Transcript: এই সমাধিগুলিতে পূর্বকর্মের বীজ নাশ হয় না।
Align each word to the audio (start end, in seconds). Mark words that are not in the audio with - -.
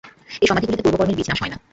এই 0.41 0.47
সমাধিগুলিতে 0.49 0.83
পূর্বকর্মের 0.85 1.17
বীজ 1.17 1.27
নাশ 1.29 1.39
হয় 1.41 1.51
না। 1.53 1.57